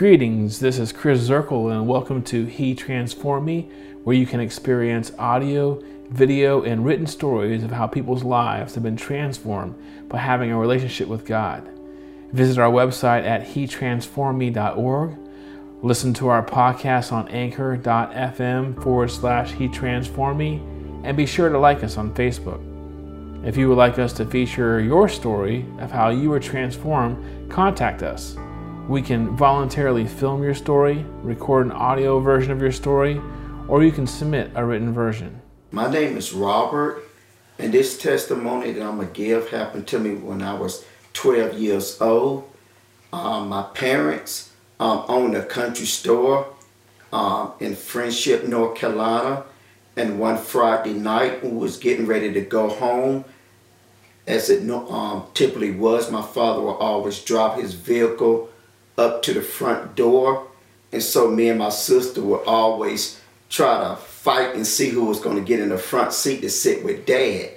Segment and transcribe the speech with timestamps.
[0.00, 3.68] Greetings, this is Chris Zirkle, and welcome to He Transformed Me,
[4.02, 8.96] where you can experience audio, video, and written stories of how people's lives have been
[8.96, 9.74] transformed
[10.08, 11.68] by having a relationship with God.
[12.32, 15.18] Visit our website at HeTransformedMe.org.
[15.82, 20.62] Listen to our podcast on anchor.fm forward slash He Transformed Me,
[21.04, 22.64] and be sure to like us on Facebook.
[23.46, 28.02] If you would like us to feature your story of how you were transformed, contact
[28.02, 28.34] us.
[28.88, 33.20] We can voluntarily film your story, record an audio version of your story,
[33.68, 35.40] or you can submit a written version.
[35.70, 37.04] My name is Robert,
[37.58, 41.58] and this testimony that I'm going to give happened to me when I was 12
[41.58, 42.50] years old.
[43.12, 46.52] Um, my parents um, owned a country store
[47.12, 49.44] um, in Friendship, North Carolina.
[49.96, 53.24] And one Friday night, we was getting ready to go home.
[54.26, 58.49] As it um, typically was, my father would always drop his vehicle
[59.00, 60.46] up to the front door.
[60.92, 65.20] And so me and my sister would always try to fight and see who was
[65.20, 67.50] going to get in the front seat to sit with dad.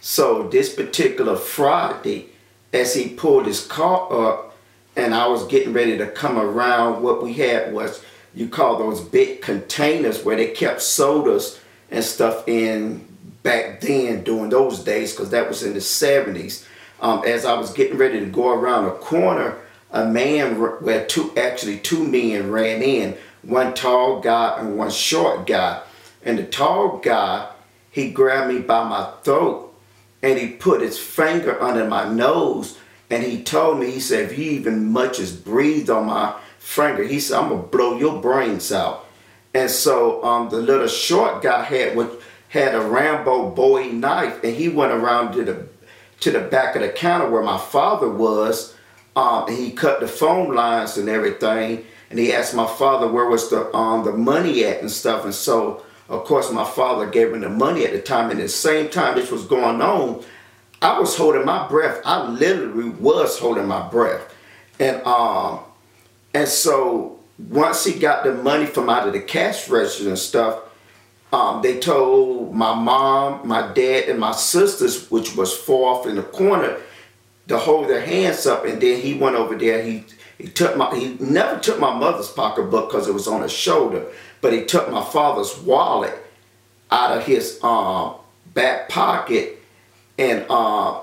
[0.00, 2.30] So this particular Friday,
[2.72, 4.54] as he pulled his car up
[4.96, 8.02] and I was getting ready to come around, what we had was
[8.34, 13.06] you call those big containers where they kept sodas and stuff in
[13.42, 16.66] back then during those days because that was in the 70s.
[17.00, 19.58] Um, as I was getting ready to go around a corner,
[19.94, 25.46] a man, well, two actually two men ran in, one tall guy and one short
[25.46, 25.80] guy.
[26.24, 27.48] And the tall guy,
[27.92, 29.72] he grabbed me by my throat
[30.20, 32.76] and he put his finger under my nose
[33.08, 37.04] and he told me, he said, if you even much as breathed on my finger,
[37.04, 39.06] he said, I'm gonna blow your brains out.
[39.54, 44.56] And so um, the little short guy had what had a Rambo Bowie knife and
[44.56, 45.68] he went around to the
[46.20, 48.73] to the back of the counter where my father was
[49.16, 51.84] um, he cut the phone lines and everything.
[52.10, 55.24] And he asked my father where was the um, the money at and stuff.
[55.24, 58.30] And so, of course, my father gave him the money at the time.
[58.30, 60.24] And at the same time this was going on,
[60.80, 62.00] I was holding my breath.
[62.04, 64.32] I literally was holding my breath.
[64.78, 65.60] And um,
[66.34, 70.60] and so once he got the money from out of the cash register and stuff,
[71.32, 76.14] um, they told my mom, my dad, and my sisters, which was far off in
[76.14, 76.76] the corner,
[77.48, 79.82] to hold their hands up and then he went over there.
[79.82, 80.04] He
[80.38, 84.06] he took my he never took my mother's pocketbook because it was on his shoulder
[84.40, 86.14] but he took my father's wallet
[86.90, 88.14] out of his um,
[88.52, 89.58] back pocket
[90.18, 91.00] and uh,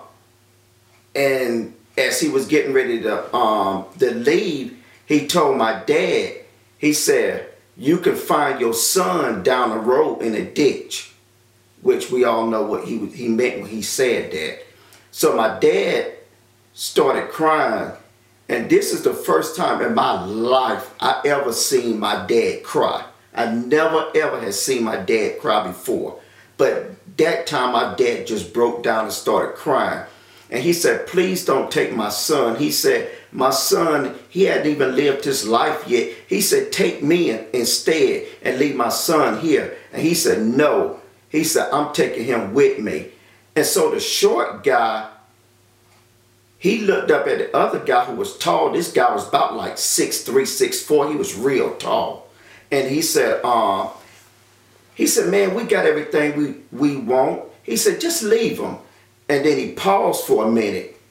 [1.16, 6.35] and as he was getting ready to um, to leave he told my dad
[6.78, 11.12] he said you can find your son down the road in a ditch
[11.81, 14.59] which we all know what he he meant when he said that.
[15.09, 16.13] So my dad
[16.74, 17.92] started crying.
[18.50, 23.06] And this is the first time in my life I ever seen my dad cry.
[23.34, 26.20] I never ever had seen my dad cry before.
[26.58, 30.06] But that time my dad just broke down and started crying.
[30.50, 32.58] And he said, please don't take my son.
[32.58, 36.12] He said, my son, he hadn't even lived his life yet.
[36.28, 39.78] He said, take me instead and leave my son here.
[39.94, 41.00] And he said, no.
[41.30, 43.12] He said, I'm taking him with me.
[43.56, 45.09] And so the short guy
[46.61, 48.72] he looked up at the other guy who was tall.
[48.72, 51.09] This guy was about like six three, six four.
[51.09, 52.27] He was real tall.
[52.69, 53.89] And he said, uh,
[54.94, 57.45] he said, man, we got everything we, we want.
[57.63, 58.77] He said, just leave him.
[59.27, 61.01] And then he paused for a minute.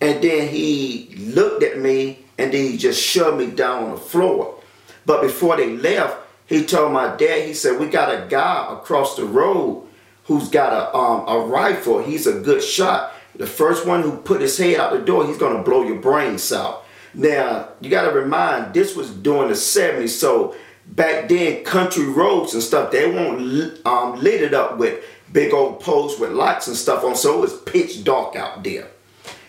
[0.00, 3.96] And then he looked at me and then he just shoved me down on the
[3.96, 4.60] floor.
[5.06, 9.16] But before they left, he told my dad, he said, we got a guy across
[9.16, 9.88] the road
[10.26, 12.00] who's got a, um, a rifle.
[12.00, 13.12] He's a good shot.
[13.36, 16.52] The first one who put his head out the door, he's to blow your brains
[16.52, 16.84] out.
[17.14, 20.54] Now, you got to remind, this was during the 70s, so
[20.86, 25.80] back then, country roads and stuff, they won't um, lit it up with big old
[25.80, 28.88] posts with lights and stuff on, so it was pitch dark out there.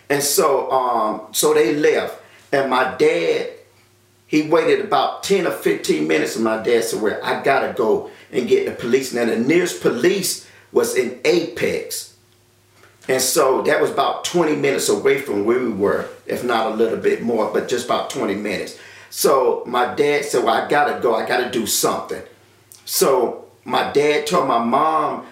[0.08, 2.20] And so, um, so they left,
[2.52, 3.50] and my dad,
[4.28, 7.72] he waited about 10 or 15 minutes, and my dad said, well, I got to
[7.72, 9.12] go and get the police.
[9.12, 12.05] Now, the nearest police was in Apex.
[13.08, 16.74] And so that was about 20 minutes away from where we were, if not a
[16.74, 18.78] little bit more, but just about 20 minutes.
[19.10, 22.22] So my dad said, Well, I gotta go, I gotta do something.
[22.84, 25.26] So my dad told my mom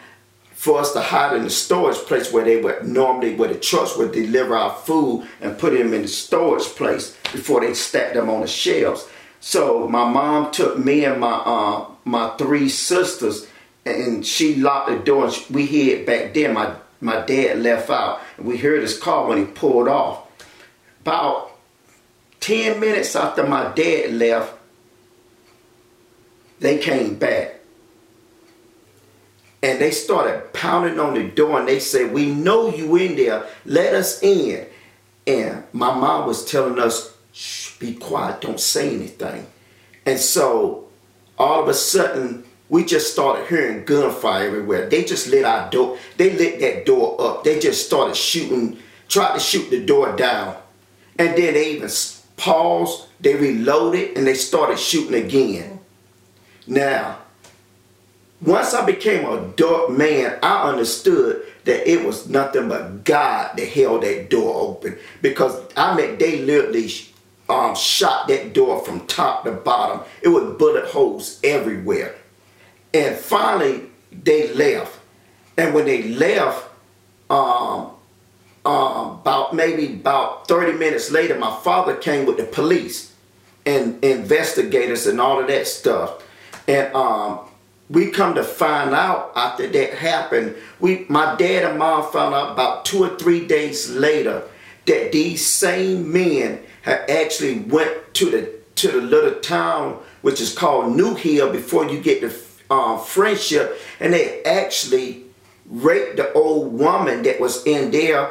[0.53, 3.97] for us to hide in the storage place where they would normally, where the trucks
[3.97, 8.31] would deliver our food and put them in the storage place before they stacked them
[8.31, 9.06] on the shelves.
[9.41, 13.47] So my mom took me and my uh, my three sisters
[13.85, 16.53] and she locked the door and we hid back there.
[16.53, 18.21] My my dad left out.
[18.37, 20.27] And we heard his car when he pulled off.
[21.03, 21.53] About
[22.41, 24.55] 10 minutes after my dad left,
[26.61, 27.61] they came back.
[29.62, 33.47] And they started pounding on the door and they said, We know you in there.
[33.65, 34.67] Let us in.
[35.27, 39.47] And my mom was telling us, Shh, be quiet, don't say anything.
[40.06, 40.89] And so
[41.39, 44.88] all of a sudden, we just started hearing gunfire everywhere.
[44.88, 47.44] They just lit our door, they lit that door up.
[47.44, 48.79] They just started shooting,
[49.09, 50.56] tried to shoot the door down.
[51.17, 51.88] And then they even
[52.37, 55.79] paused, they reloaded, and they started shooting again.
[56.67, 57.21] Now,
[58.43, 63.69] once I became a adult man, I understood that it was nothing but God that
[63.69, 64.99] held that door open.
[65.23, 66.91] Because I mean, they literally
[67.49, 70.00] um, shot that door from top to bottom.
[70.23, 72.17] It was bullet holes everywhere.
[72.94, 73.82] And finally,
[74.12, 75.00] they left.
[75.58, 76.69] And when they left,
[77.29, 77.91] um,
[78.64, 83.12] um, about maybe about 30 minutes later, my father came with the police
[83.67, 86.23] and investigators and all of that stuff.
[86.67, 87.41] And um,
[87.91, 92.52] we come to find out after that happened, we my dad and mom found out
[92.52, 94.43] about two or three days later
[94.87, 100.55] that these same men had actually went to the to the little town which is
[100.55, 102.31] called New Hill before you get to
[102.75, 105.25] um, Friendship, and they actually
[105.67, 108.31] raped the old woman that was in there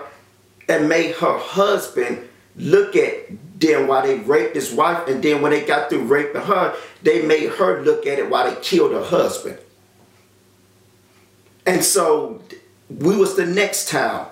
[0.70, 3.30] and made her husband look at
[3.60, 7.22] them while they raped his wife, and then when they got through raping her, they
[7.22, 9.58] made her look at it while they killed her husband.
[11.66, 12.42] And so
[12.90, 14.28] we was the next town.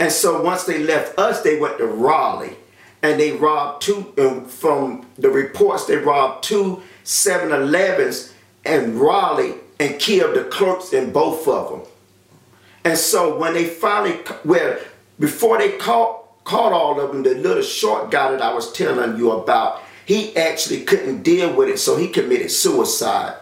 [0.00, 2.56] And so once they left us, they went to Raleigh.
[3.02, 8.33] And they robbed two, from the reports, they robbed two 7-Elevens
[8.64, 11.82] in Raleigh and killed the clerks in both of them.
[12.84, 14.78] And so when they finally, well,
[15.18, 19.16] before they caught caught all of them, the little short guy that I was telling
[19.16, 23.38] you about, he actually couldn't deal with it, so he committed suicide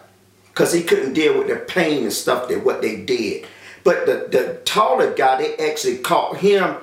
[0.47, 3.45] because he couldn't deal with the pain and stuff that what they did.
[3.83, 6.77] But the, the taller guy, they actually caught him,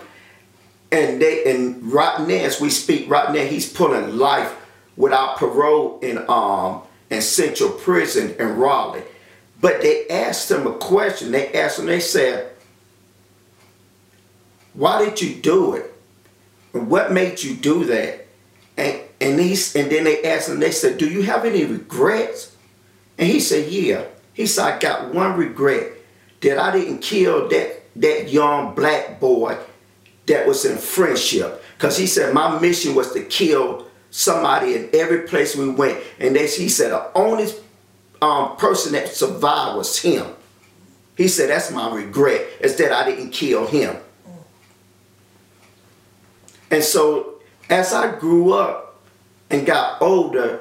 [0.92, 4.54] and they and right now, as we speak, right now, he's pulling life
[4.96, 9.02] without parole in um in Central Prison in Raleigh.
[9.60, 11.32] But they asked him a question.
[11.32, 12.50] They asked him, they said,
[14.74, 15.92] why did you do it?
[16.72, 18.26] What made you do that?
[18.76, 22.56] And and he's and then they asked him, they said, Do you have any regrets?
[23.18, 24.04] And he said, Yeah.
[24.32, 25.92] He said, I got one regret
[26.40, 29.58] that I didn't kill that that young black boy
[30.26, 31.62] that was in friendship.
[31.76, 36.02] Because he said my mission was to kill somebody in every place we went.
[36.18, 37.48] And they, he said the only
[38.20, 40.26] um, person that survived was him.
[41.16, 43.96] He said that's my regret is that I didn't kill him.
[46.70, 49.00] And so as I grew up
[49.50, 50.60] and got older,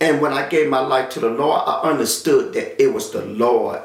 [0.00, 3.24] and when I gave my life to the Lord, I understood that it was the
[3.24, 3.82] Lord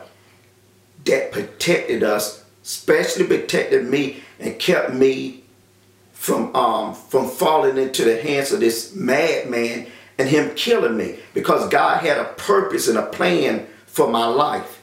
[1.06, 5.44] that protected us, especially protected me and kept me
[6.18, 9.88] from um, from falling into the hands of this madman
[10.18, 14.82] and him killing me because God had a purpose and a plan for my life.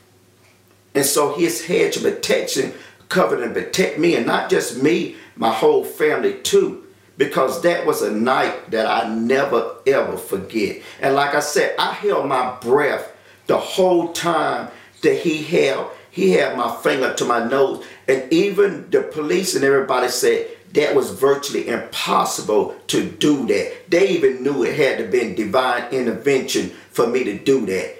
[0.94, 2.72] And so his hedge of protection
[3.08, 6.84] covered and protect me and not just me, my whole family too.
[7.18, 10.82] Because that was a night that I never ever forget.
[11.00, 13.12] And like I said, I held my breath
[13.48, 14.70] the whole time
[15.02, 19.64] that he held he had my finger to my nose and even the police and
[19.64, 23.90] everybody said that was virtually impossible to do that.
[23.90, 27.96] They even knew it had to be divine intervention for me to do that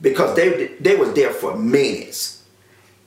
[0.00, 2.44] because they they was there for minutes.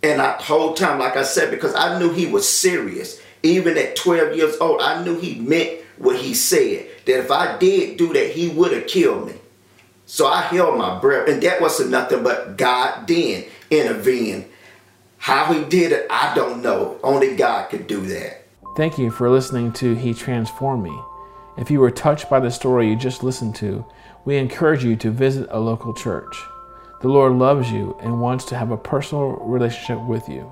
[0.01, 3.21] And I whole time, like I said, because I knew he was serious.
[3.43, 6.88] Even at 12 years old, I knew he meant what he said.
[7.05, 9.33] That if I did do that, he would have killed me.
[10.07, 14.45] So I held my breath, and that wasn't nothing but God then intervened.
[15.17, 17.00] How he did it, I don't know.
[17.03, 18.45] Only God could do that.
[18.75, 21.01] Thank you for listening to He Transformed Me.
[21.58, 23.86] If you were touched by the story you just listened to,
[24.25, 26.36] we encourage you to visit a local church.
[27.00, 30.51] The Lord loves you and wants to have a personal relationship with you.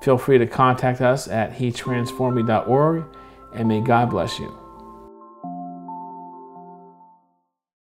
[0.00, 3.04] Feel free to contact us at hetransformedme.org
[3.54, 4.61] and may God bless you.